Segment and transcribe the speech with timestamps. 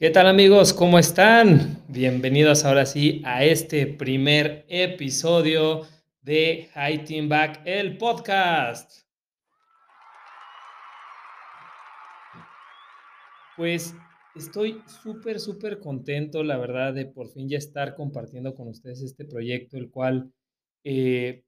[0.00, 0.72] ¿Qué tal amigos?
[0.72, 1.82] ¿Cómo están?
[1.88, 5.88] Bienvenidos ahora sí a este primer episodio
[6.22, 9.08] de High Back, el podcast.
[13.56, 13.92] Pues
[14.36, 19.24] estoy súper, súper contento, la verdad, de por fin ya estar compartiendo con ustedes este
[19.24, 20.32] proyecto, el cual
[20.84, 21.42] eh,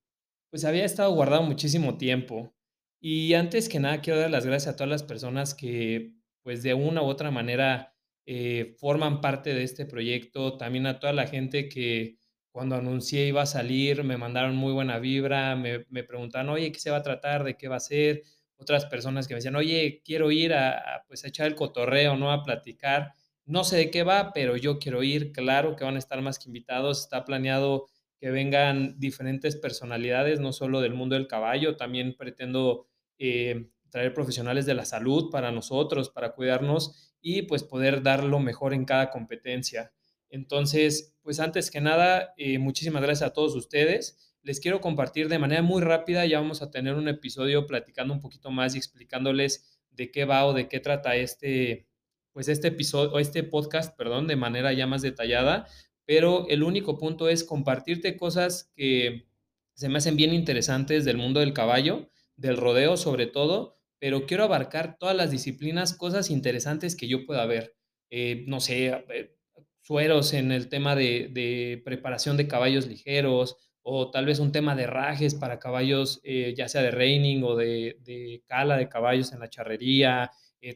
[0.50, 2.52] pues había estado guardado muchísimo tiempo.
[3.00, 6.74] Y antes que nada, quiero dar las gracias a todas las personas que pues de
[6.74, 7.94] una u otra manera
[8.32, 12.16] eh, forman parte de este proyecto, también a toda la gente que
[12.52, 16.78] cuando anuncié iba a salir me mandaron muy buena vibra, me, me preguntaron, oye, ¿qué
[16.78, 17.42] se va a tratar?
[17.42, 18.22] ¿De qué va a ser?
[18.56, 22.30] Otras personas que me decían, oye, quiero ir a, pues, a echar el cotorreo, ¿no?
[22.30, 23.14] A platicar.
[23.46, 25.32] No sé de qué va, pero yo quiero ir.
[25.32, 27.00] Claro que van a estar más que invitados.
[27.00, 27.86] Está planeado
[28.20, 32.86] que vengan diferentes personalidades, no solo del mundo del caballo, también pretendo
[33.18, 38.40] eh, traer profesionales de la salud para nosotros, para cuidarnos y pues poder dar lo
[38.40, 39.92] mejor en cada competencia.
[40.30, 44.36] Entonces, pues antes que nada, eh, muchísimas gracias a todos ustedes.
[44.42, 48.20] Les quiero compartir de manera muy rápida, ya vamos a tener un episodio platicando un
[48.20, 51.88] poquito más y explicándoles de qué va o de qué trata este,
[52.32, 55.66] pues este episodio, este podcast, perdón, de manera ya más detallada,
[56.06, 59.28] pero el único punto es compartirte cosas que
[59.74, 64.44] se me hacen bien interesantes del mundo del caballo, del rodeo sobre todo, pero quiero
[64.44, 67.76] abarcar todas las disciplinas, cosas interesantes que yo pueda ver.
[68.10, 69.36] Eh, no sé, eh,
[69.82, 74.74] sueros en el tema de, de, preparación de caballos ligeros, o tal vez un tema
[74.74, 79.32] de rajes para caballos, eh, ya sea de reining o de, de, cala de caballos
[79.32, 80.30] en la charrería,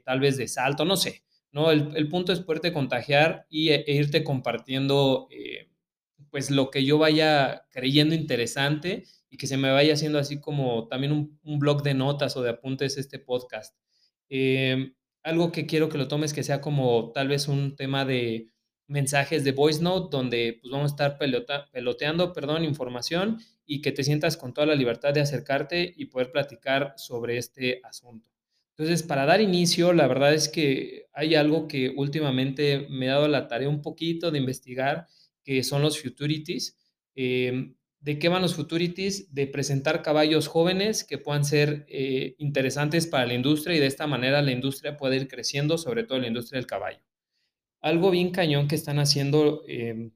[0.05, 1.25] tal vez de salto, no sé.
[1.51, 1.71] ¿no?
[1.71, 5.29] El, el punto es poderte contagiar y, e, irte compartiendo
[6.31, 9.05] pues lo que yo vaya creyendo interesante
[9.35, 12.51] y que se me vaya haciendo así como también un, blog de notas o de
[12.51, 13.77] apuntes este podcast.
[14.29, 14.93] Eh,
[15.25, 18.53] algo que quiero que lo tomes que sea como tal vez un tema de
[18.87, 21.19] mensajes de voice note donde pues vamos a estar
[21.73, 26.31] peloteando, perdón, información y que te sientas con toda la libertad de acercarte y poder
[26.31, 28.31] platicar sobre este asunto.
[28.77, 33.27] Entonces, para dar inicio, la verdad es que hay algo que últimamente me he dado
[33.27, 35.09] la tarea un poquito de investigar,
[35.43, 36.79] que son los futurities.
[37.17, 39.35] Eh, ¿De qué van los futurities?
[39.35, 44.07] De presentar caballos jóvenes que puedan ser eh, interesantes para la industria y de esta
[44.07, 47.01] manera la industria puede ir creciendo, sobre todo la industria del caballo.
[47.81, 50.11] Algo bien cañón que están haciendo eh,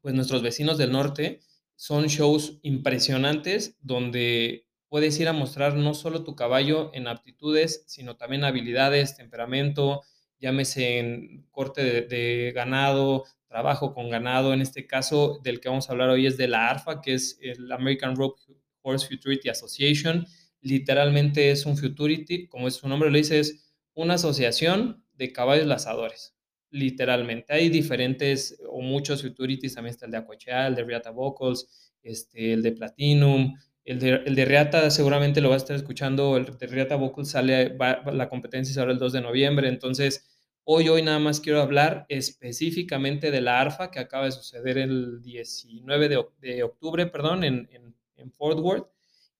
[0.00, 1.40] pues nuestros vecinos del norte
[1.76, 8.16] son shows impresionantes donde puedes ir a mostrar no solo tu caballo en aptitudes, sino
[8.16, 10.00] también habilidades, temperamento,
[10.40, 14.54] llámese en corte de, de ganado, trabajo con ganado.
[14.54, 17.38] En este caso, del que vamos a hablar hoy es de la ARFA, que es
[17.42, 18.40] el American Rope
[18.80, 20.26] Horse Futurity Association.
[20.62, 26.34] Literalmente es un futurity, como su nombre lo dice, es una asociación de caballos lazadores.
[26.70, 27.52] Literalmente.
[27.52, 32.54] Hay diferentes o muchos futurities, también está el de Aquachea, el de Riata Vocals, este,
[32.54, 36.56] el de Platinum, el de, el de, Riata seguramente lo vas a estar escuchando, el
[36.56, 40.31] de Riata Vocals sale, va, la competencia es ahora el 2 de noviembre, entonces
[40.64, 45.20] Hoy, hoy nada más quiero hablar específicamente de la ARFA que acaba de suceder el
[45.20, 48.88] 19 de, octubre, perdón, en, en, en, Fort Worth.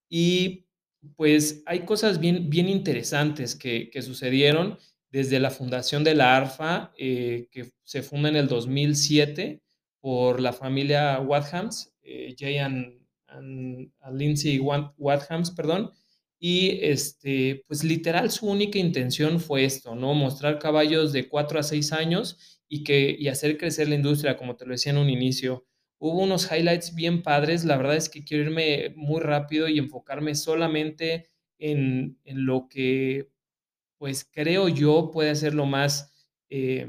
[0.09, 0.66] Y
[1.16, 4.78] pues hay cosas bien, bien interesantes que, que sucedieron
[5.12, 9.62] desde la fundación de la ARFA, eh, que se funda en el 2007
[10.00, 15.93] por la familia Wathams, eh, Jay and, and, Lindsay Wathams, perdón,
[16.45, 20.13] y este, pues literal su única intención fue esto, ¿no?
[20.13, 24.57] Mostrar caballos de 4 a 6 años y, que, y hacer crecer la industria, como
[24.57, 25.65] te lo decía en un inicio.
[26.01, 30.35] Hubo unos highlights bien padres, la verdad es que quiero irme muy rápido y enfocarme
[30.35, 33.31] solamente en, en lo que,
[33.99, 36.13] pues creo yo, puede ser lo más
[36.51, 36.89] eh,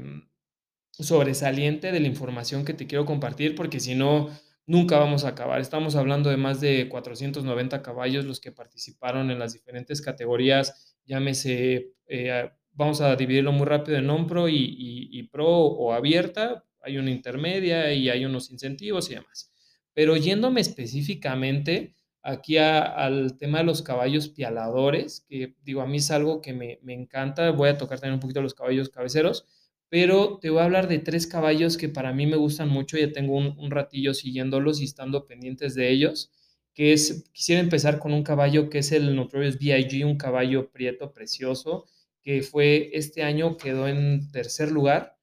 [0.90, 4.30] sobresaliente de la información que te quiero compartir, porque si no,
[4.66, 5.60] nunca vamos a acabar.
[5.60, 11.92] Estamos hablando de más de 490 caballos los que participaron en las diferentes categorías, llámese,
[12.06, 14.76] eh, vamos a dividirlo muy rápido en non-pro y,
[15.10, 19.52] y, pro o abierta, hay una intermedia y hay unos incentivos y demás.
[19.92, 26.10] Pero yéndome específicamente aquí al tema de los caballos pialadores, que digo, a mí es
[26.10, 29.46] algo que me, me encanta, voy a tocar también un poquito los caballos cabeceros,
[29.94, 33.12] pero te voy a hablar de tres caballos que para mí me gustan mucho, ya
[33.12, 36.32] tengo un, un, ratillo siguiéndolos y estando pendientes de ellos,
[36.74, 41.12] que es, quisiera empezar con un caballo que es el Notorious B.I.G., un caballo prieto
[41.12, 41.86] precioso,
[42.22, 45.16] que fue este año quedó en tercer lugar,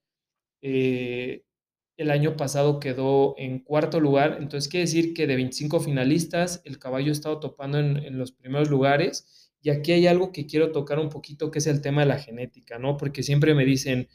[0.62, 1.44] eh,
[1.98, 6.80] el año pasado quedó en cuarto lugar, entonces quiere decir que de 25 finalistas el
[6.80, 10.72] caballo ha estado topando en, en los primeros lugares, y aquí hay algo que quiero
[10.72, 12.96] tocar un poquito, que es el tema de la genética, ¿no?
[12.96, 14.08] Porque siempre me dicen,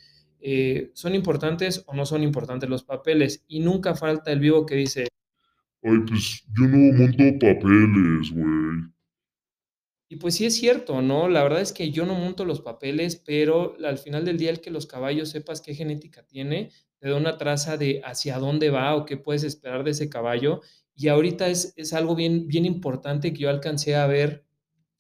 [0.49, 3.45] eh, ¿son importantes o no son importantes los papeles?
[3.49, 5.09] Y nunca falta el vivo que dice,
[5.83, 8.93] Ay, pues yo no monto papeles, güey.
[10.09, 11.29] Y pues sí es cierto, ¿no?
[11.29, 14.61] La verdad es que yo no monto los papeles, pero al final del día el
[14.61, 16.71] que los caballos sepas qué genética tiene,
[17.01, 20.61] te da una traza de hacia dónde va o qué puedes esperar de ese caballo.
[20.95, 24.45] Y ahorita es, es algo bien, bien importante que yo alcancé a ver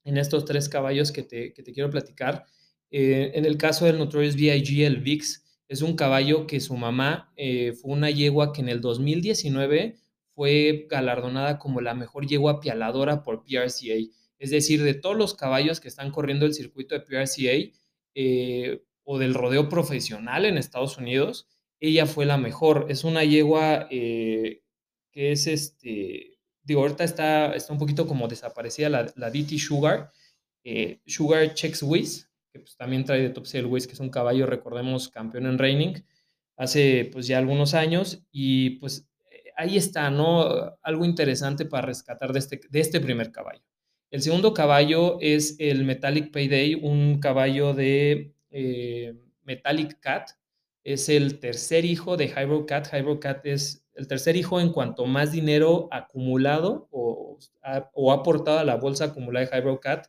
[0.03, 2.47] en estos tres caballos que te, que te quiero platicar.
[2.91, 7.33] Eh, en el caso del Notorious VIG, el VIX, es un caballo que su mamá
[7.37, 9.97] eh, fue una yegua que en el 2019
[10.35, 13.95] fue galardonada como la mejor yegua pialadora por PRCA.
[14.39, 17.77] Es decir, de todos los caballos que están corriendo el circuito de PRCA
[18.15, 21.49] eh, o del rodeo profesional en Estados Unidos,
[21.81, 22.87] ella fue la mejor.
[22.89, 24.63] Es una yegua que
[25.13, 30.13] es este, digo, ahorita está, está un poquito como desaparecida la, la DT Sugar,
[31.07, 32.26] Sugar Chex Wiz,
[32.59, 35.95] pues, también trae de Top Seal Wiz, que es un caballo, recordemos, campeón en reining,
[36.57, 39.09] hace pues ya algunos años, y pues
[39.57, 40.77] ahí está, ¿no?
[40.83, 43.63] Algo interesante para rescatar de este, de este primer caballo.
[44.11, 50.31] El segundo caballo es el Metallic Payday, un caballo de eh, Metallic Cat.
[50.85, 52.89] Es el tercer hijo de Hybrid Cat.
[52.93, 57.39] Hybrid Cat es el tercer hijo en cuanto más dinero acumulado o,
[57.95, 60.07] o aportado a la bolsa acumulada de Hybrid Cat,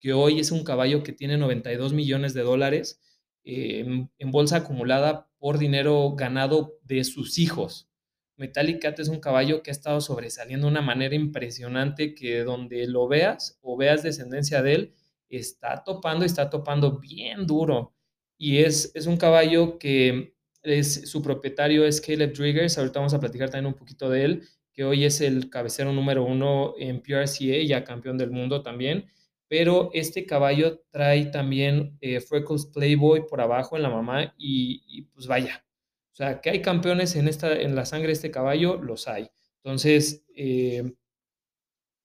[0.00, 3.00] que hoy es un caballo que tiene 92 millones de dólares
[3.44, 3.84] eh,
[4.18, 7.88] en, bolsa acumulada por dinero ganado de sus hijos.
[8.36, 12.86] Metallic Cat es un caballo que ha estado sobresaliendo de una manera impresionante que donde
[12.86, 14.94] lo veas o veas descendencia de él,
[15.28, 17.94] está topando y está topando bien duro.
[18.38, 23.20] Y es, es un caballo que es, su propietario es Caleb Driggers, ahorita vamos a
[23.20, 24.42] platicar también un poquito de él,
[24.72, 29.06] que hoy es el cabecero número uno en PRCA, ya campeón del mundo también.
[29.50, 35.02] Pero este caballo trae también eh, Freckles Playboy por abajo en la mamá y, y
[35.02, 35.66] pues vaya,
[36.12, 39.28] o sea, que hay campeones en, esta, en la sangre de este caballo, los hay.
[39.64, 40.94] Entonces, eh,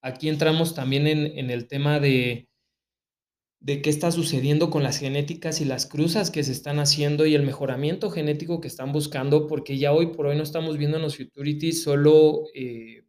[0.02, 2.50] aquí entramos también en, en el tema de,
[3.60, 7.36] de qué está sucediendo con las genéticas y las cruzas que se están haciendo y
[7.36, 11.04] el mejoramiento genético que están buscando, porque ya hoy por hoy no estamos viendo en
[11.04, 13.04] los futurities solo, eh,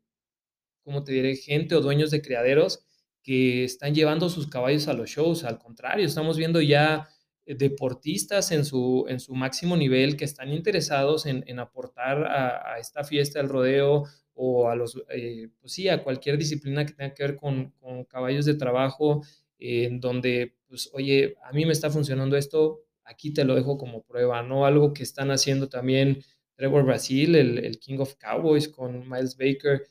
[0.85, 2.87] ¿cómo te diré?, gente o dueños de criaderos
[3.27, 5.43] que están llevando sus caballos a los shows.
[5.43, 7.09] Al contrario, estamos viendo ya
[7.45, 13.03] deportistas en su, en su máximo nivel que están interesados en, en aportar a, esta
[13.03, 17.25] fiesta del rodeo o a los, eh, pues sí, a cualquier disciplina que tenga que
[17.25, 19.25] ver con, con caballos de trabajo,
[19.59, 23.77] eh, en donde, pues, oye, a mí me está funcionando esto, aquí te lo dejo
[23.77, 24.67] como prueba, ¿no?
[24.67, 26.23] Algo que están haciendo también
[26.55, 29.83] Trevor Brasil, el, el King of Cowboys con Miles Baker,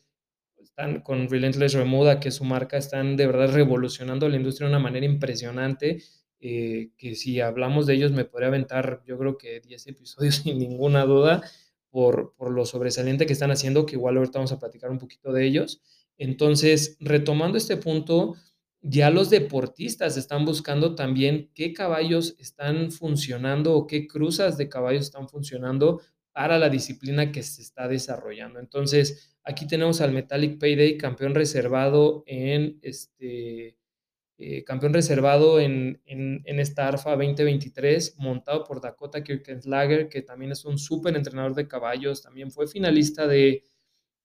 [0.78, 4.74] están con Relentless Remuda, que es su marca, están de verdad revolucionando la industria de
[4.74, 6.04] una manera impresionante
[6.42, 10.60] eh, que si hablamos de ellos me podría aventar yo creo que 10 episodios sin
[10.60, 11.42] ninguna duda
[11.90, 15.32] por, por, lo sobresaliente que están haciendo, que igual ahorita vamos a platicar un poquito
[15.32, 15.82] de ellos.
[16.18, 18.36] Entonces, retomando este punto,
[18.82, 25.06] ya los deportistas están buscando también qué caballos están funcionando o qué cruzas de caballos
[25.06, 26.02] están funcionando
[26.36, 28.60] para la disciplina que se está desarrollando.
[28.60, 33.78] Entonces, aquí tenemos al Metallic Payday, campeón reservado en este
[34.38, 40.66] eh, campeón reservado en, en, esta ARFA 2023, montado por Dakota Kirkenslager, que también es
[40.66, 43.64] un súper entrenador de caballos, también fue finalista de,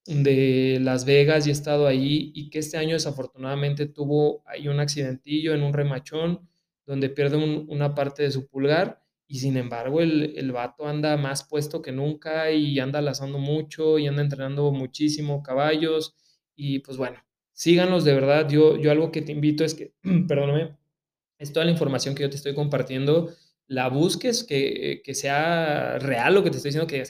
[0.06, 4.80] de Las Vegas y ha estado ahí, y que este año desafortunadamente tuvo ahí un
[4.80, 6.48] accidentillo en un remachón,
[6.86, 8.99] donde pierde un, una parte de su pulgar,
[9.30, 13.96] y sin embargo el, el vato anda más puesto que nunca y anda lazando mucho
[13.96, 16.16] y anda entrenando muchísimo caballos,
[16.56, 17.16] y pues bueno,
[17.52, 18.48] síganlos de verdad.
[18.48, 19.94] Yo, yo algo que te invito es que,
[20.26, 20.76] perdóname,
[21.38, 23.32] es toda la información que yo te estoy compartiendo,
[23.68, 27.02] la busques, que, que sea real lo que te estoy diciendo, que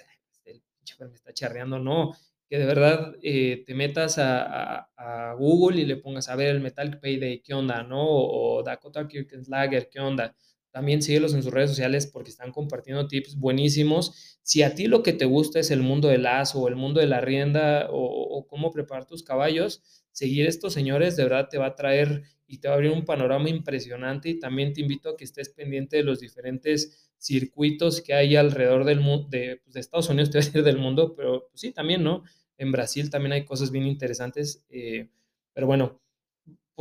[0.45, 2.15] el pinche me está charreando, no,
[2.51, 6.49] que de verdad eh, te metas a, a, a, Google y le pongas a ver
[6.49, 8.05] el Metal Payday, qué onda, ¿no?
[8.07, 10.37] O Dakota Kirkenslager, qué onda.
[10.71, 14.39] También síguelos en sus redes sociales porque están compartiendo tips buenísimos.
[14.43, 17.01] Si a ti lo que te gusta es el mundo del lazo o el mundo
[17.01, 21.67] de la rienda o, cómo preparar tus caballos, seguir estos señores de verdad te va
[21.67, 25.17] a traer y te va a abrir un panorama impresionante y también te invito a
[25.17, 30.31] que estés pendiente de los diferentes circuitos que hay alrededor del pues de, Estados Unidos,
[30.31, 32.25] te voy a decir del mundo, pero pues sí, también, ¿no?
[32.59, 35.09] En Brasil también hay cosas bien interesantes, eh,
[35.53, 36.01] pero bueno,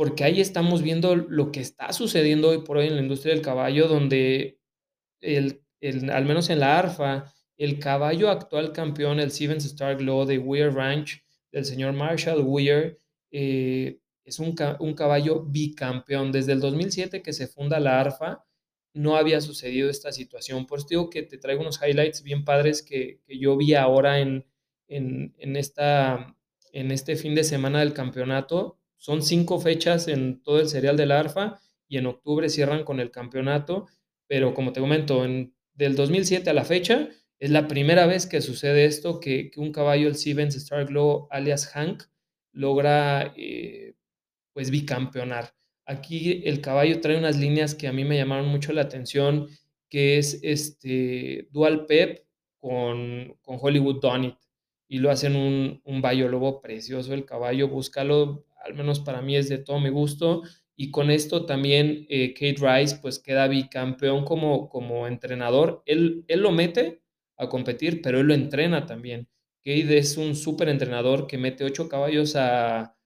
[0.00, 3.44] porque ahí estamos viendo lo que está sucediendo hoy por hoy en la industria del
[3.44, 4.58] caballo, donde
[5.20, 10.24] el, el, al menos en la ARFA, el caballo actual campeón, el Stevens Stark Law
[10.24, 12.96] de Weir Ranch, del señor Marshall Weir,
[13.30, 16.32] eh, es un, un, caballo bicampeón.
[16.32, 18.46] Desde el 2007 que se funda la ARFA,
[18.94, 20.66] no había sucedido esta situación.
[20.66, 24.20] Por eso digo que te traigo unos highlights bien padres que, que yo vi ahora
[24.20, 24.46] en,
[24.88, 26.38] en, en, esta,
[26.72, 28.79] en este fin de semana del campeonato.
[29.00, 33.10] Son cinco fechas en todo el serial del ARFA y en octubre cierran con el
[33.10, 33.86] campeonato,
[34.26, 38.42] pero como te comento, en, del 2007 a la fecha es la primera vez que
[38.42, 42.02] sucede esto, que, que un caballo, el Siemens Star Glow, alias Hank,
[42.52, 43.94] logra eh,
[44.52, 45.54] pues bicampeonar.
[45.86, 49.48] Aquí el caballo trae unas líneas que a mí me llamaron mucho la atención,
[49.88, 52.26] que es este Dual Pep
[52.58, 54.36] con, con Hollywood Donit.
[54.88, 59.36] Y lo hacen un, un Bayo Lobo precioso el caballo, búscalo, al menos para mí
[59.36, 60.42] es de todo mi gusto.
[60.76, 65.82] Y con esto también eh, Kate Rice pues queda bicampeón como, como entrenador.
[65.86, 67.02] Él, él lo mete
[67.36, 69.28] a competir, pero él lo entrena también.
[69.64, 72.96] Kate es un súper entrenador que mete ocho caballos a,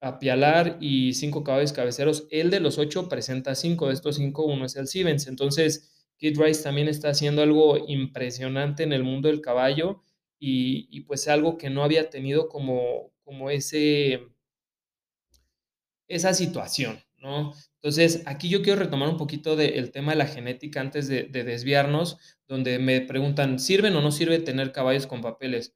[0.00, 2.26] a pialar y cinco caballos cabeceros.
[2.30, 5.26] Él de los ocho presenta cinco, de estos cinco uno es el Siemens.
[5.26, 10.02] Entonces, Kid Rice también está haciendo algo impresionante en el mundo del caballo
[10.38, 14.20] y, y pues algo que no había tenido como, como ese,
[16.10, 17.52] esa situación, ¿no?
[17.76, 21.44] Entonces, aquí yo quiero retomar un poquito del tema de la genética antes de, de
[21.44, 25.74] desviarnos, donde me preguntan, ¿sirven o no sirve tener caballos con papeles?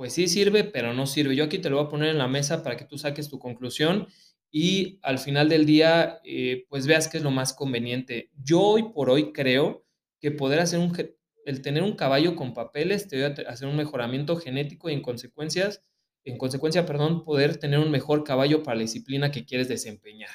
[0.00, 1.36] pues sí sirve, pero no sirve.
[1.36, 3.38] Yo aquí te lo voy a poner en la mesa para que tú saques tu
[3.38, 4.08] conclusión
[4.50, 8.30] y al final del día, eh, pues veas qué es lo más conveniente.
[8.42, 9.84] Yo hoy por hoy creo
[10.18, 10.96] que poder hacer un,
[11.44, 15.02] el tener un caballo con papeles te va a hacer un mejoramiento genético y en
[15.02, 15.82] consecuencias,
[16.24, 20.30] en consecuencia, perdón, poder tener un mejor caballo para la disciplina que quieres desempeñar.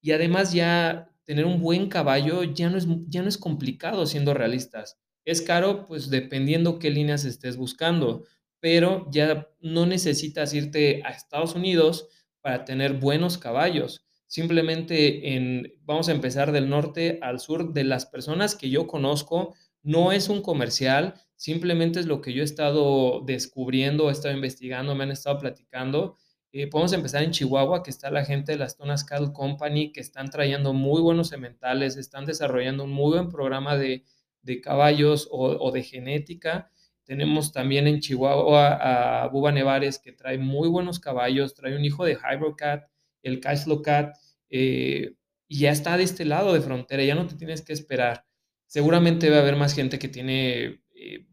[0.00, 4.34] Y además ya tener un buen caballo ya no es, ya no es complicado siendo
[4.34, 4.98] realistas.
[5.24, 8.24] Es caro, pues dependiendo qué líneas estés buscando
[8.60, 12.08] pero ya no necesitas irte a Estados Unidos
[12.40, 14.04] para tener buenos caballos.
[14.26, 19.54] Simplemente en, vamos a empezar del norte al sur, de las personas que yo conozco,
[19.82, 24.94] no es un comercial, simplemente es lo que yo he estado descubriendo, he estado investigando,
[24.94, 26.16] me han estado platicando.
[26.52, 30.00] Eh, podemos empezar en Chihuahua, que está la gente de las Tonas Cattle Company, que
[30.00, 34.04] están trayendo muy buenos sementales, están desarrollando un muy buen programa de,
[34.42, 36.70] de caballos o, de genética
[37.06, 42.04] tenemos también en Chihuahua a Buba Nevares, que trae muy buenos caballos, trae un hijo
[42.04, 42.88] de Hybrocat,
[43.22, 44.16] el Cashflow Cat,
[44.50, 45.14] eh,
[45.46, 48.24] y ya está de este lado de frontera, ya no te tienes que esperar.
[48.66, 51.26] Seguramente va a haber más gente que tiene eh,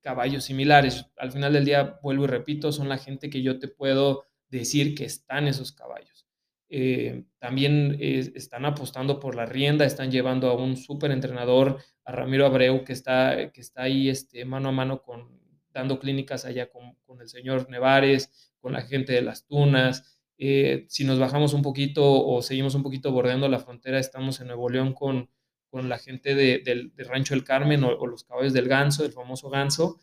[0.00, 1.06] caballos similares.
[1.16, 4.94] Al final del día, vuelvo y repito, son la gente que yo te puedo decir
[4.94, 6.26] que están esos caballos.
[6.70, 12.12] Eh, también eh, están apostando por la rienda, están llevando a un súper entrenador, a
[12.12, 15.40] Ramiro Abreu, que está, que está ahí este, mano a mano con,
[15.72, 20.14] dando clínicas allá con, con el señor Nevares, con la gente de las Tunas.
[20.38, 24.68] Si nos bajamos un poquito o seguimos un poquito bordeando la frontera, estamos en Nuevo
[24.70, 25.28] León con,
[25.70, 29.50] con la gente de, del, Rancho del Carmen o, los caballos del Ganso, el famoso
[29.50, 29.98] Ganso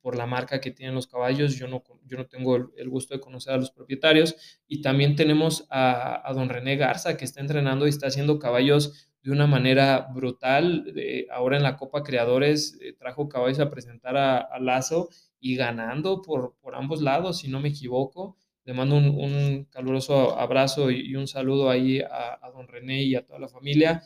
[0.00, 1.56] por la marca que tienen los caballos.
[1.56, 4.60] Yo no, yo no tengo el, gusto de conocer a los propietarios.
[4.66, 9.10] Y también tenemos a, a, don René Garza, que está entrenando y está haciendo caballos
[9.22, 10.92] de una manera brutal.
[11.30, 16.56] Ahora en la Copa Creadores eh, trajo caballos a presentar a, Lazo y ganando por,
[16.60, 18.36] por, ambos lados, si no me equivoco.
[18.64, 23.24] Le mando un, un caluroso abrazo y, un saludo ahí a don René y a
[23.24, 24.02] toda la familia.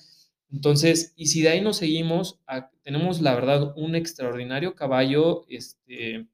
[0.51, 2.41] Entonces, y si de ahí nos seguimos,
[2.83, 6.29] tenemos la verdad un extraordinario caballo este,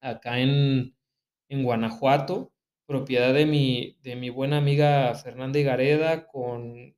[0.00, 0.94] acá en,
[1.48, 2.52] en Guanajuato,
[2.86, 6.94] propiedad de mi, de mi buena amiga Fernanda Gareda, con,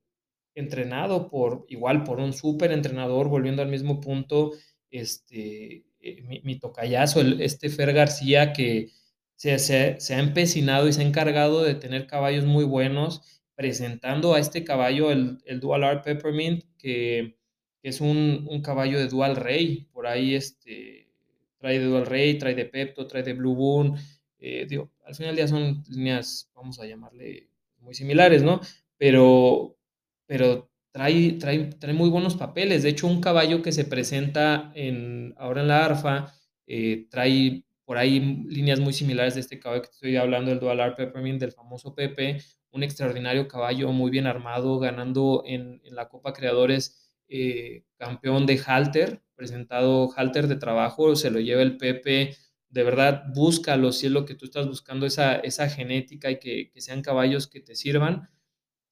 [0.55, 4.53] entrenado por, igual por un súper entrenador, volviendo al mismo punto,
[4.91, 8.91] este, eh, mi, mi, tocayazo, el, este Fer García, que
[9.37, 14.35] se, se, se ha empecinado y se ha encargado de tener caballos muy buenos presentando
[14.35, 17.37] a este caballo el, el Dual Art Peppermint, que,
[17.83, 19.89] que es un, un, caballo de Dual Rey.
[19.93, 21.11] Por ahí este,
[21.59, 23.97] trae de Dual Rey, trae de Pepto, trae de Blue Boon.
[24.39, 27.51] Eh, digo, al final día son líneas, vamos a llamarle,
[27.81, 28.61] muy similares, ¿no?
[28.97, 29.77] Pero,
[30.25, 32.85] pero trae, trae, trae muy buenos papeles.
[32.85, 36.33] De hecho, un caballo que se presenta en, ahora en la ARFA
[36.69, 40.81] eh, trae por ahí líneas muy similares de este caballo que estoy hablando, el Dual
[40.81, 42.39] Art Peppermint, del famoso Pepe,
[42.73, 48.61] un extraordinario caballo muy bien armado, ganando en, en la Copa Creadores eh, campeón de
[48.65, 52.37] halter, presentado halter de trabajo, se lo lleva el Pepe,
[52.71, 56.71] de verdad, búscalo si es lo que tú estás buscando, esa, esa genética y que,
[56.71, 58.29] que sean caballos que te sirvan.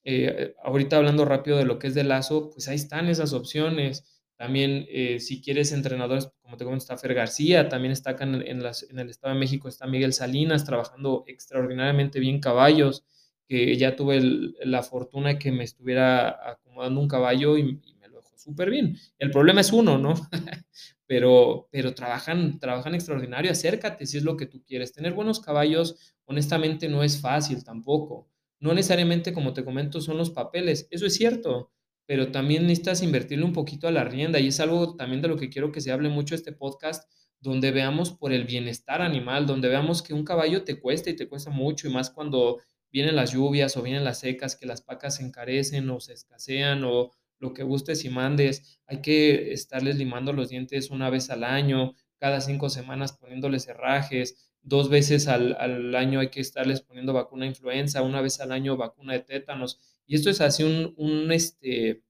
[0.03, 4.05] Eh, ahorita hablando rápido de lo que es de lazo, pues ahí están esas opciones.
[4.35, 8.99] También, eh, si quieres entrenadores, como te comento, está Fer García, también está en, en,
[8.99, 13.03] el Estado de México, está Miguel Salinas trabajando extraordinariamente bien caballos
[13.47, 18.17] que ya tuve la fortuna que me estuviera acomodando un caballo y, y me lo
[18.17, 18.97] dejó súper bien.
[19.17, 20.13] El problema es uno, ¿no?
[21.07, 23.49] pero, pero trabajan, trabajan extraordinario.
[23.49, 24.91] Acércate si es lo que tú quieres.
[24.93, 28.29] Tener buenos caballos, honestamente, no es fácil tampoco.
[28.59, 30.87] No necesariamente, como te comento, son los papeles.
[30.91, 31.71] Eso es cierto,
[32.05, 35.37] pero también necesitas invertirle un poquito a la rienda y es algo también de lo
[35.37, 39.69] que quiero que se hable mucho este podcast, donde veamos por el bienestar animal, donde
[39.69, 42.57] veamos que un caballo te cuesta y te cuesta mucho y más cuando
[42.91, 46.83] vienen las lluvias o vienen las secas, que las pacas se encarecen o se escasean
[46.83, 48.79] o lo que gustes y mandes.
[48.87, 54.53] Hay que estarles limando los dientes una vez al año, cada cinco semanas poniéndoles herrajes,
[54.61, 58.75] dos veces al, año hay que estarles poniendo vacuna de influenza, una vez al año
[58.75, 59.79] vacuna de tétanos.
[60.05, 62.03] Y esto es así un, un este,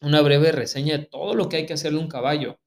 [0.00, 2.58] una breve reseña de todo lo que hay que hacerle a un caballo.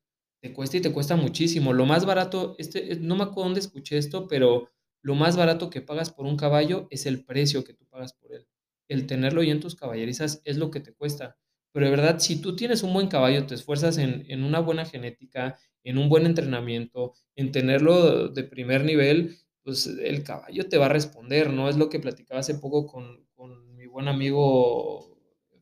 [0.42, 1.74] Te cuesta y te cuesta muchísimo.
[1.74, 4.70] Lo más barato, este, no me acuerdo dónde escuché esto, pero
[5.06, 8.34] lo más barato que pagas por un caballo es el precio que tú pagas por
[8.34, 8.48] él.
[8.88, 11.38] El tenerlo y en tus caballerizas es lo que te cuesta.
[11.72, 14.84] Pero de verdad, si tú tienes un buen caballo, te esfuerzas en, en una buena
[14.84, 20.88] genética, en un buen entrenamiento, en tenerlo de primer nivel, pues el caballo te va
[20.88, 21.70] a responder, ¿no?
[21.70, 25.20] Es lo que platicaba hace poco con, con mi buen amigo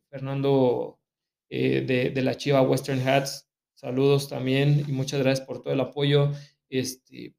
[0.08, 1.00] Fernando
[1.50, 3.50] eh, de, de, la Chiva Western Hats.
[3.74, 6.32] Saludos también y muchas gracias por todo el apoyo.
[6.70, 7.34] Este,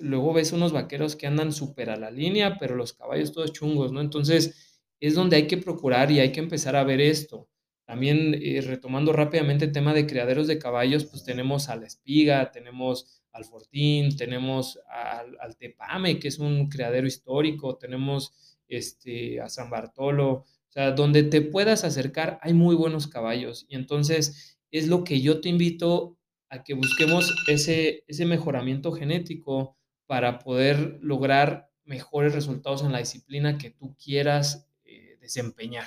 [0.00, 3.92] luego ves unos vaqueros que andan súper a la línea, pero los caballos todos chungos,
[3.92, 4.00] ¿no?
[4.00, 7.48] Entonces, es donde hay que procurar y hay que empezar a ver esto.
[7.84, 12.50] También, eh, retomando rápidamente el tema de criaderos de caballos, pues tenemos a la Espiga,
[12.52, 18.32] tenemos al Fortín, tenemos al, al Tepame, que es un criadero histórico, tenemos
[18.68, 23.76] este, a San Bartolo, o sea, donde te puedas acercar hay muy buenos caballos y
[23.76, 26.16] entonces es lo que yo te invito
[26.52, 33.56] a que busquemos ese, ese mejoramiento genético para poder lograr mejores resultados en la disciplina
[33.56, 35.86] que tú quieras eh, desempeñar.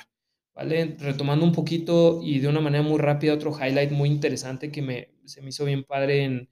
[0.56, 0.96] ¿Vale?
[0.98, 5.14] Retomando un poquito y de una manera muy rápida, otro highlight muy interesante que me,
[5.26, 6.50] se me hizo bien padre en,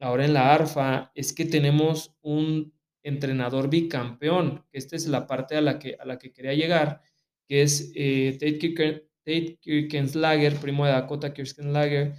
[0.00, 2.74] ahora en la ARFA es que tenemos un
[3.04, 7.02] entrenador bicampeón, que esta es la parte a la que, a la que quería llegar,
[7.46, 12.14] que es eh, Tate, Kirkenslager, primo de Dakota Kirkenslager,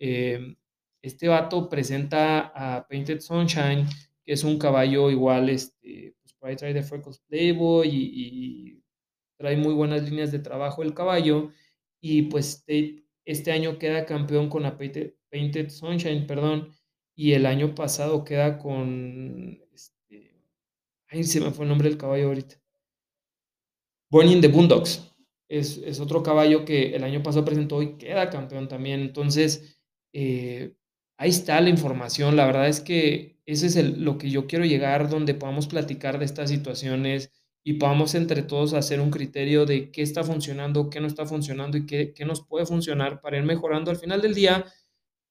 [0.00, 0.56] eh,
[1.02, 3.86] este vato presenta a Painted Sunshine,
[4.24, 8.82] que es un caballo igual, este, pues por ahí trae de Freckles Playboy y, y,
[9.38, 11.50] trae muy buenas líneas de trabajo el caballo.
[12.00, 12.64] Y pues
[13.24, 16.70] este año queda campeón con la Painted, Painted, Sunshine, perdón,
[17.14, 20.34] y el año pasado queda con, este,
[21.08, 22.60] ay, se me fue el nombre del caballo ahorita.
[24.10, 25.06] Born in the Boondocks.
[25.48, 29.00] Es, es, otro caballo que el año pasado presentó y queda campeón también.
[29.00, 29.80] Entonces,
[30.12, 30.74] eh,
[31.20, 32.34] ahí está la información.
[32.34, 36.24] La verdad es que ese es lo que yo quiero llegar, donde podamos platicar de
[36.24, 37.30] estas situaciones
[37.62, 41.76] y podamos entre todos hacer un criterio de qué está funcionando, qué no está funcionando
[41.76, 43.90] y qué, qué nos puede funcionar para ir mejorando.
[43.90, 44.64] Al final del día,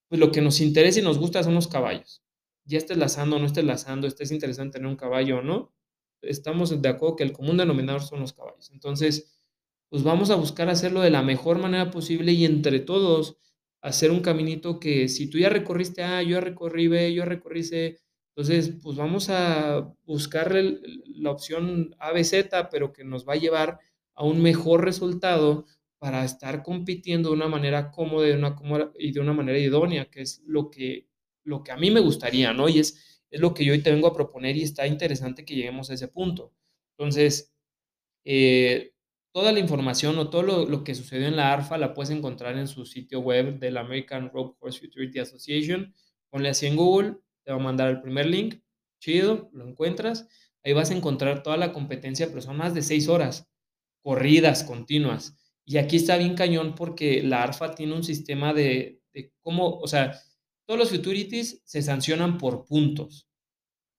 [0.07, 2.23] pues lo que nos interesa y nos gusta son los caballos.
[2.65, 5.73] Ya estés lazando, no estés lazando, estés interesado en tener un caballo o no,
[6.21, 8.69] estamos de acuerdo que el común denominador son los caballos.
[8.71, 9.41] Entonces,
[9.89, 13.37] pues vamos a buscar hacerlo de la mejor manera posible y entre todos
[13.81, 17.63] hacer un caminito que si tú ya recorriste A, yo ya recorrí B, yo recorrí
[17.63, 17.97] C,
[18.35, 23.79] entonces pues vamos a buscar la opción ABZ, pero que nos va a llevar
[24.15, 25.65] a un mejor resultado
[25.97, 29.57] para estar compitiendo de una manera cómoda y de una, cómoda, y de una manera
[29.59, 31.07] idónea, que es lo que,
[31.43, 32.69] lo que a mí me gustaría, ¿no?
[32.69, 35.55] Y es, es lo que yo hoy te vengo a proponer y está interesante que
[35.55, 36.53] lleguemos a ese punto.
[36.97, 37.53] Entonces,
[38.25, 38.93] eh,
[39.31, 42.67] toda la información o todo lo, que sucedió en la ARFA la puedes encontrar en
[42.67, 45.93] su sitio web de la American Rope Horse Futurity Association.
[46.29, 48.61] Ponle así en Google, te va a mandar el primer link,
[48.99, 50.27] chido, lo encuentras.
[50.63, 53.47] Ahí vas a encontrar toda la competencia, pero son más de seis horas,
[54.01, 55.37] corridas continuas.
[55.65, 59.87] Y aquí está bien cañón porque la ARFA tiene un sistema de, de cómo, o
[59.87, 60.19] sea,
[60.65, 63.27] todos los futurities se sancionan por puntos,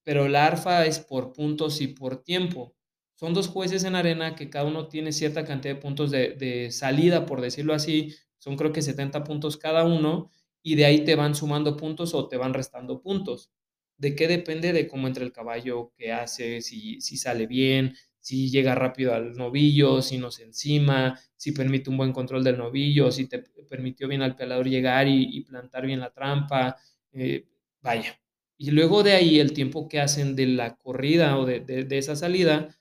[0.04, 2.76] pero la ARFA es por puntos y por tiempo
[3.20, 6.70] son dos jueces en arena que cada uno tiene cierta cantidad de puntos de, de,
[6.70, 10.30] salida, por decirlo así, son creo que 70 puntos cada uno,
[10.62, 13.50] y de ahí te van sumando puntos o te van restando puntos.
[13.98, 14.72] ¿De qué depende?
[14.72, 19.34] De cómo entra el caballo, qué hace, si, si sale bien, si llega rápido al
[19.34, 24.08] novillo, si no se encima, si permite un buen control del novillo, si te permitió
[24.08, 26.78] bien al pelador llegar y, plantar bien la trampa,
[27.12, 27.44] eh,
[27.82, 28.18] vaya.
[28.56, 32.16] Y luego de ahí el tiempo que hacen de la corrida o de, de esa
[32.16, 32.79] salida,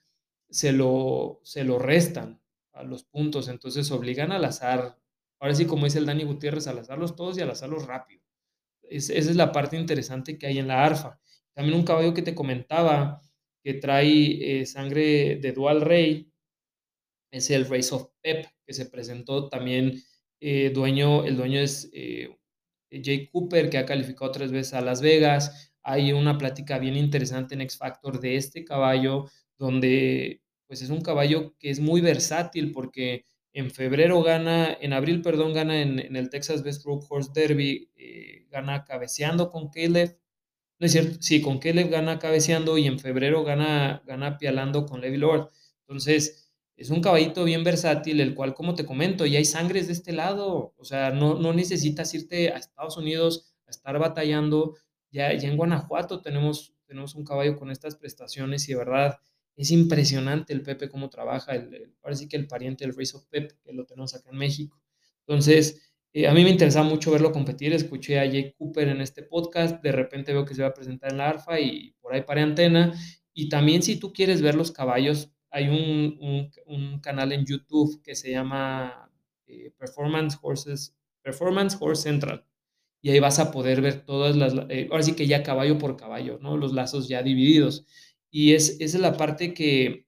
[0.49, 2.41] se lo, se lo restan
[2.73, 4.97] a los puntos, entonces obligan al azar.
[5.39, 8.23] Ahora sí, como dice el Dani Gutiérrez, al azarlos todos y al azarlos rápido.
[8.81, 11.19] Es, esa es la parte interesante que hay en la ARFA.
[11.53, 13.21] También un caballo que te comentaba
[13.63, 16.31] que trae eh, sangre de Dual Rey
[17.31, 20.01] es el Race of Pep, que se presentó también
[20.39, 22.35] eh, dueño, el dueño es eh,
[22.91, 25.73] Jay Cooper, que ha calificado tres veces a Las Vegas.
[25.83, 29.29] Hay una plática bien interesante en X Factor de este caballo,
[29.60, 35.22] donde pues es un caballo que es muy versátil porque en febrero gana, en abril,
[35.22, 40.17] perdón, gana en, el Texas Best Rope Horse Derby, eh, gana cabeceando con Caleb.
[40.80, 45.02] No es cierto, sí, con Caleb gana cabeceando y en febrero gana, gana pialando con
[45.02, 45.50] Levi Lord.
[45.82, 49.93] Entonces, es un caballito bien versátil, el cual, como te comento, ya hay sangres de
[49.93, 50.74] este lado.
[50.78, 54.76] O sea, no, no necesitas irte a Estados Unidos a estar batallando.
[55.12, 59.19] Ya, ya en Guanajuato tenemos, tenemos un caballo con estas prestaciones y de verdad
[59.60, 61.54] es impresionante el Pepe cómo trabaja.
[61.54, 64.82] El, parece que el pariente del Race of Pep, que lo tenemos acá en México.
[65.28, 67.74] Entonces, eh, a mí me interesaba mucho verlo competir.
[67.74, 69.84] Escuché a Jake Cooper en este podcast.
[69.84, 72.41] De repente veo que se va a presentar en la ARFA y por ahí para
[72.41, 72.93] antena.
[73.34, 78.15] Y también, si tú quieres ver los caballos, hay un, un, canal en YouTube que
[78.15, 79.12] se llama
[79.45, 82.45] eh, Performance Horses, Performance Horse Central.
[83.02, 85.98] Y ahí vas a poder ver todas las, eh, ahora sí que ya caballo por
[85.98, 86.56] caballo, ¿no?
[86.56, 87.86] Los lazos ya divididos.
[88.31, 90.05] Y es, esa es la parte que,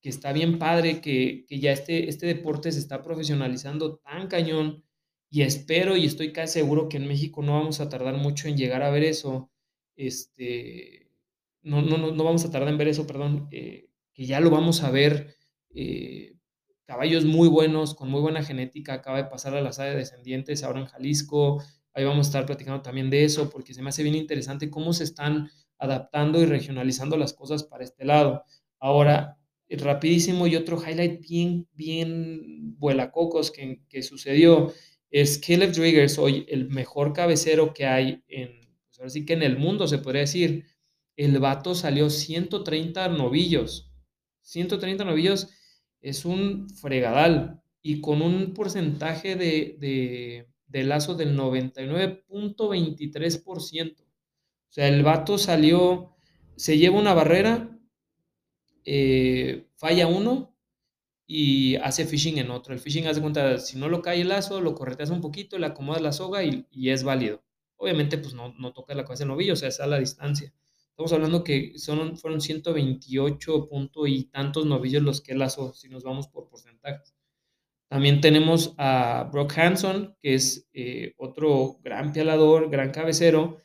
[0.00, 4.84] que está bien padre, que, que, ya este, este deporte se está profesionalizando tan cañón.
[5.30, 8.56] Y espero y estoy casi seguro que en México no vamos a tardar mucho en
[8.56, 9.50] llegar a ver eso.
[9.96, 11.10] Este,
[11.62, 13.48] no, no, no, no vamos a tardar en ver eso, perdón.
[13.50, 15.36] Eh, que ya lo vamos a ver.
[15.74, 16.36] Eh,
[16.86, 20.62] caballos muy buenos, con muy buena genética, acaba de pasar a la sala de descendientes
[20.62, 21.62] ahora en Jalisco.
[21.92, 24.92] Ahí vamos a estar platicando también de eso, porque se me hace bien interesante cómo
[24.92, 28.44] se están adaptando y regionalizando las cosas para este lado.
[28.78, 34.72] Ahora, rapidísimo y otro highlight bien, bien vuelacocos que, que sucedió
[35.10, 38.60] es Caleb Driggers, hoy el mejor cabecero que hay en,
[38.98, 40.66] pues que en el mundo se podría decir.
[41.16, 43.90] El vato salió 130 novillos
[44.46, 45.48] 130 novillos
[46.00, 54.05] es un fregadal y con un porcentaje de, lazo del 99.23%.
[54.70, 56.16] O sea, el vato salió,
[56.56, 57.78] se lleva una barrera,
[58.84, 60.54] eh, falla uno
[61.26, 62.74] y hace fishing en otro.
[62.74, 65.66] El fishing hace cuenta, si no lo cae el lazo, lo correteas un poquito, le
[65.66, 67.42] acomodas la soga y, es válido.
[67.76, 70.52] Obviamente, pues no, no toca la cabeza del novillo, o sea, es a la distancia.
[70.90, 76.04] Estamos hablando que son, fueron 128 puntos y tantos novillos los que lazó, si nos
[76.04, 77.14] vamos por porcentajes.
[77.88, 83.58] También tenemos a Brock Hanson, que es eh, otro gran pialador, gran cabecero,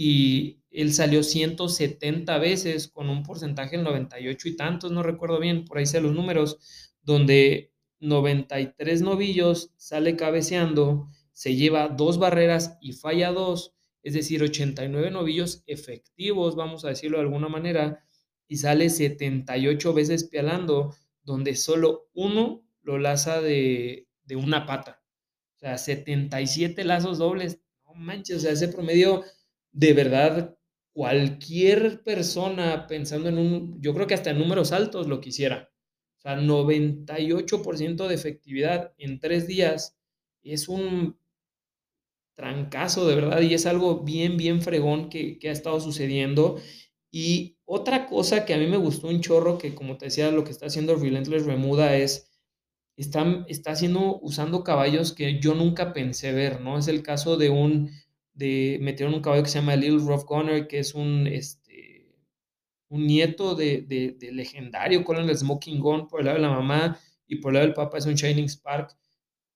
[0.00, 5.64] y él salió 170 veces con un porcentaje del 98 y tantos, no recuerdo bien,
[5.64, 6.60] por ahí sé los números,
[7.02, 15.10] donde 93 novillos sale cabeceando, se lleva dos barreras y falla dos, es decir, 89
[15.10, 18.04] novillos efectivos, vamos a decirlo de alguna manera,
[18.46, 25.02] y sale 78 veces pialando, donde solo uno lo laza de, una pata.
[25.56, 27.60] O sea, 77 lazos dobles.
[27.84, 29.24] No manches, o sea, ese promedio
[29.72, 30.58] de verdad
[30.92, 35.70] cualquier persona pensando en un, yo creo que hasta en números altos lo quisiera.
[36.18, 39.96] O sea, 98% de efectividad en tres días
[40.42, 41.16] es un
[42.34, 46.60] trancazo, de verdad, y es algo bien, bien fregón que, ha estado sucediendo.
[47.10, 50.44] Y otra cosa que a mí me gustó un chorro, que como te decía, lo
[50.44, 52.30] que está haciendo Relentless Remuda es,
[52.96, 56.78] está, está haciendo, usando caballos que yo nunca pensé ver, ¿no?
[56.78, 57.90] Es el caso de un,
[58.38, 62.14] de, metieron un caballo que se llama Little Rough Gunner, que es un, este,
[62.88, 67.36] un nieto de, de, legendario Colonel Smoking Gun por el lado de la mamá y
[67.36, 68.96] por el lado del papá es un Shining Spark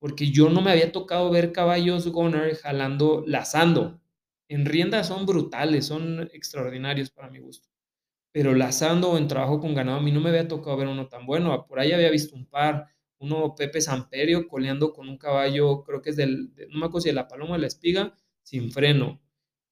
[0.01, 4.01] porque yo no me había tocado ver caballos Gunner jalando, lazando.
[4.49, 7.69] En rienda son brutales, son extraordinarios para mi gusto.
[8.33, 11.07] Pero lazando o en trabajo con ganado, a mí no me había tocado ver uno
[11.07, 11.67] tan bueno.
[11.69, 16.11] Por ahí había visto un par, uno Pepe Samperio coleando con un caballo, creo que
[16.11, 19.21] es del, no me acuerdo si de la paloma de la espiga, sin freno.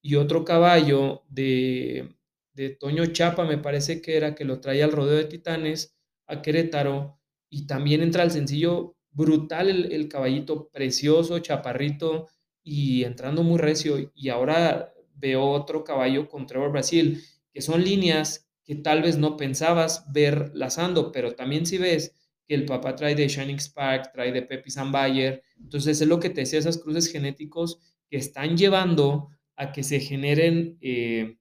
[0.03, 2.17] Y otro caballo de,
[2.55, 6.43] de Toño Chapa, me parece que era, que lo traía al rodeo de Titanes a
[6.43, 7.19] Querétaro.
[7.49, 12.29] Y también entra al sencillo brutal el, caballito, precioso, chaparrito
[12.63, 14.13] y entrando muy recio.
[14.15, 19.37] Y ahora veo otro caballo con Trevor Brasil, que son líneas que tal vez no
[19.37, 22.15] pensabas ver lazando, pero también si ves
[22.47, 26.31] que el papá trae de Shining Spark, trae de Pepe Bayer, entonces es lo que
[26.31, 27.79] te decía, esas cruces genéticos
[28.11, 31.39] que están llevando a que se generen eh,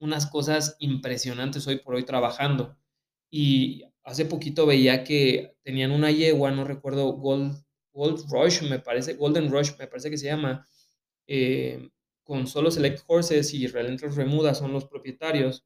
[0.00, 2.76] unas cosas impresionantes hoy por hoy trabajando.
[3.30, 7.62] Y hace poquito veía que tenían una yegua, no recuerdo, Gold,
[7.92, 10.66] Gold Rush, me parece, Golden Rush, me parece que se llama,
[11.26, 11.90] eh,
[12.24, 15.64] con solo Select Horses y Relentless Remuda son los propietarios.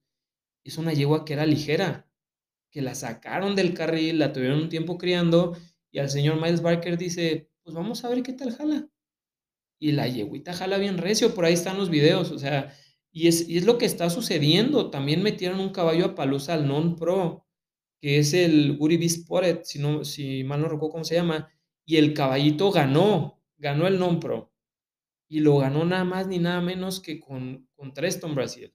[0.64, 2.08] Es una yegua que era ligera,
[2.70, 5.56] que la sacaron del carril, la tuvieron un tiempo criando
[5.90, 8.88] y al señor Miles Barker dice, pues vamos a ver qué tal jala.
[9.82, 12.72] Y la yeguita jala bien recio, por ahí están los videos, o sea,
[13.10, 14.90] y es, y es lo que está sucediendo.
[14.90, 17.48] También metieron un caballo a palusa al non-pro,
[18.00, 21.50] que es el Guri Spotted, si, no, si mal no recuerdo cómo se llama,
[21.84, 24.52] y el caballito ganó, ganó el non-pro.
[25.28, 28.72] Y lo ganó nada más ni nada menos que con, con Treston Brasil,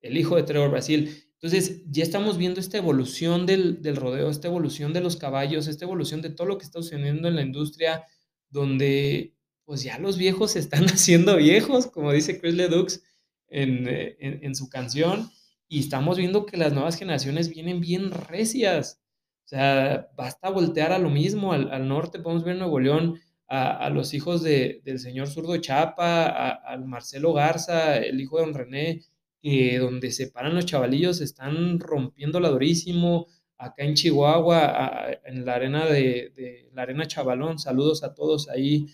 [0.00, 1.22] el hijo de Trevor Brasil.
[1.34, 5.84] Entonces, ya estamos viendo esta evolución del, del, rodeo, esta evolución de los caballos, esta
[5.84, 8.06] evolución de todo lo que está sucediendo en la industria,
[8.48, 9.36] donde
[9.70, 13.04] pues ya los viejos se están haciendo viejos, como dice Chris Ledux
[13.46, 15.30] en, eh, en, en, su canción,
[15.68, 19.00] y estamos viendo que las nuevas generaciones vienen bien recias.
[19.44, 23.88] O sea, basta voltear a lo mismo, al, al norte podemos ver Nuevo León a,
[23.90, 29.02] los hijos de, del señor Zurdo Chapa, al Marcelo Garza, el hijo de don René,
[29.40, 33.28] que donde se paran los chavalillos están rompiendo la durísimo.
[33.56, 38.48] Acá en Chihuahua, a, en la arena de, de, la arena Chavalón, saludos a todos
[38.48, 38.88] ahí,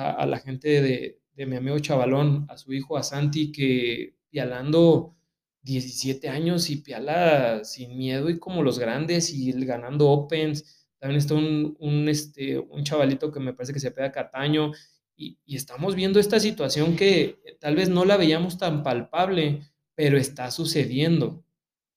[0.00, 5.16] a, la gente de, de, mi amigo Chavalón, a su hijo, a Santi, que pialando
[5.62, 10.88] 17 años y piala sin miedo y como los grandes y ganando Opens.
[10.98, 14.72] También está un, un, este, un chavalito que me parece que se pega Cataño.
[15.16, 19.60] Y, y estamos viendo esta situación que tal vez no la veíamos tan palpable,
[19.94, 21.44] pero está sucediendo.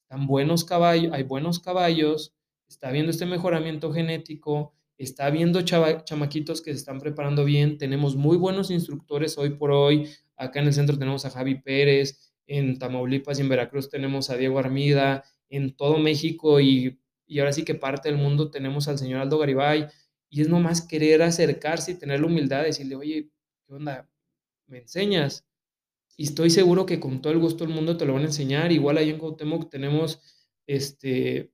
[0.01, 2.35] Están buenos caballos, hay buenos caballos,
[2.67, 8.15] está viendo este mejoramiento genético, está viendo chava, chamaquitos que se están preparando bien, tenemos
[8.15, 12.77] muy buenos instructores hoy por hoy, acá en el centro tenemos a Javi Pérez, en
[12.77, 17.63] Tamaulipas y en Veracruz tenemos a Diego Armida, en todo México y, y ahora sí
[17.63, 19.87] que parte del mundo tenemos al señor Aldo Garibay,
[20.29, 23.29] y es nomás querer acercarse y tener la humildad de decirle, oye,
[23.67, 24.09] ¿qué onda?
[24.67, 25.45] ¿Me enseñas?
[26.17, 28.71] y estoy seguro que con todo el gusto del mundo te lo van a enseñar.
[28.71, 30.21] Igual ahí en Cuauhtémoc tenemos
[30.67, 31.51] este,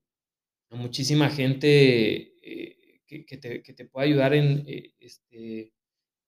[0.69, 2.77] muchísima gente eh,
[3.09, 5.73] que, te, que, te, puede ayudar en, eh, este,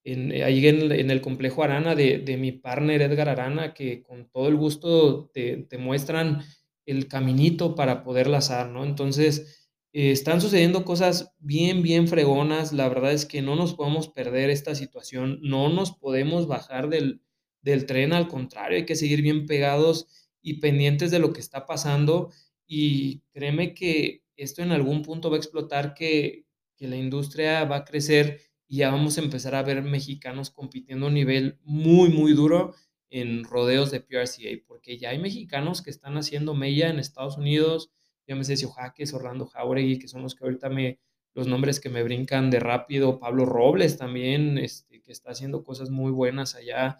[0.04, 4.30] en, ahí en, en, el complejo Arana de, de, mi partner Edgar Arana, que con
[4.30, 6.42] todo el gusto te, te muestran
[6.86, 8.84] el caminito para poder lazar, ¿no?
[8.84, 12.74] Entonces, eh, están sucediendo cosas bien, bien fregonas.
[12.74, 17.22] La verdad es que no nos podemos perder esta situación, no nos podemos bajar del
[17.62, 20.08] del tren, al contrario, hay que seguir bien pegados
[20.42, 22.32] y pendientes de lo que está pasando
[22.68, 26.46] y créeme que esto en algún punto va a explotar, que,
[26.82, 31.06] que la industria va a crecer y ya vamos a empezar a ver mexicanos compitiendo
[31.06, 32.74] a un nivel muy, muy duro
[33.12, 37.92] en rodeos de PRCA, porque ya hay mexicanos que están haciendo mella en Estados Unidos,
[38.26, 41.00] llámese Jaques, Orlando Jauregui, que son los que ahorita me,
[41.36, 45.92] los nombres que me brincan de rápido, Pablo Robles también, este, que está haciendo cosas
[45.92, 46.98] muy buenas allá,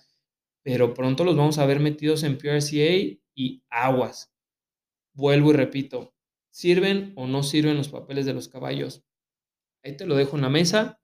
[0.62, 4.32] pero pronto los vamos a ver metidos en PRCA y aguas.
[5.14, 6.14] Vuelvo y repito,
[6.52, 9.08] ¿sirven o no sirven los papeles de los caballos?
[9.84, 11.00] Ahí te lo dejo en la mesa.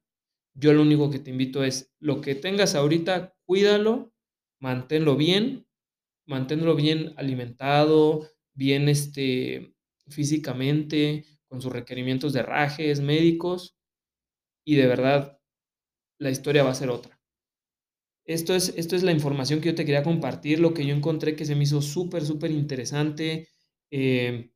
[0.56, 4.14] Yo lo único que te invito es, lo que tengas ahorita, cuídalo,
[4.60, 5.68] manténlo bien,
[6.28, 9.76] manténlo bien alimentado, bien este,
[10.10, 13.78] físicamente, con sus requerimientos de rajes médicos,
[14.66, 15.40] y de verdad,
[16.20, 17.20] la historia va a ser otra.
[18.26, 21.36] Esto es, esto es la información que yo te quería compartir, lo que yo encontré
[21.36, 23.48] que se me hizo súper, súper interesante.
[23.90, 24.52] Eh,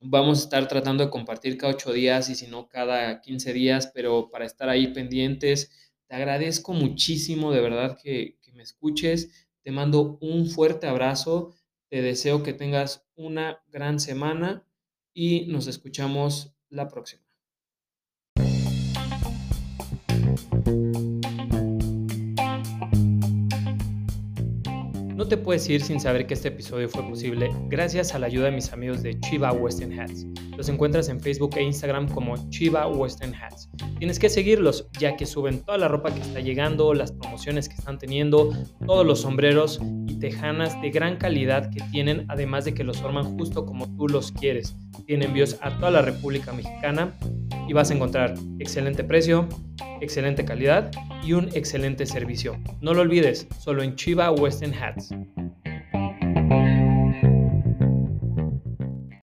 [0.00, 3.90] vamos a estar tratando de compartir cada ocho días y si no cada 15 días,
[3.94, 5.70] pero para estar ahí pendientes.
[6.06, 9.48] Te agradezco muchísimo, de verdad, que, que me escuches.
[9.62, 11.54] Te mando un fuerte abrazo.
[11.88, 14.66] Te deseo que tengas una gran semana
[15.12, 17.22] y nos escuchamos la próxima.
[25.28, 28.52] Te puedes ir sin saber que este episodio fue posible gracias a la ayuda de
[28.52, 30.26] mis amigos de Chiva Western Hats.
[30.56, 33.68] Los encuentras en Facebook e Instagram como Chiva Western Hats.
[33.98, 37.74] Tienes que seguirlos ya que suben toda la ropa que está llegando, las promociones que
[37.74, 38.50] están teniendo,
[38.86, 43.36] todos los sombreros y tejanas de gran calidad que tienen, además de que los forman
[43.36, 44.76] justo como tú los quieres.
[45.06, 47.12] Tienen envíos a toda la República Mexicana
[47.68, 49.46] y vas a encontrar excelente precio,
[50.00, 50.90] excelente calidad
[51.22, 52.56] y un excelente servicio.
[52.80, 55.10] No lo olvides, solo en Chiva Western Hats.
[55.18, 55.57] Thank you.